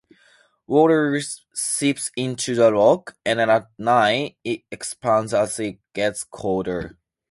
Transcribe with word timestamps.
Water 0.65 1.21
seeps 1.53 2.09
into 2.15 2.55
the 2.55 2.73
rock, 2.73 3.15
and 3.23 3.39
at 3.39 3.67
night 3.77 4.35
it 4.43 4.63
expands 4.71 5.31
as 5.31 5.59
it 5.59 5.77
gets 5.93 6.23
colder. 6.23 6.97